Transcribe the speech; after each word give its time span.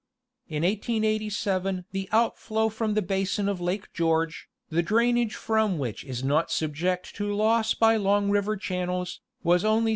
In 0.47 0.63
1887, 0.63 1.85
the 1.91 2.09
outflow 2.11 2.69
from 2.69 2.95
the 2.95 3.03
basin 3.03 3.47
of 3.47 3.61
Lake 3.61 3.93
George, 3.93 4.47
the 4.69 4.81
drainage 4.81 5.35
from 5.35 5.77
which 5.77 6.03
is 6.03 6.23
not 6.23 6.49
subject 6.49 7.13
to 7.17 7.31
loss 7.35 7.75
by 7.75 7.97
long 7.97 8.31
river 8.31 8.57
channels, 8.57 9.21
was 9.43 9.63
only 9.63 9.89
3. 9.89 9.89